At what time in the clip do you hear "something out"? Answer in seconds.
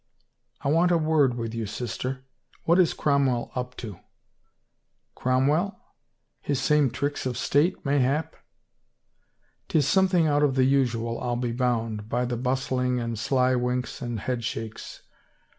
9.87-10.41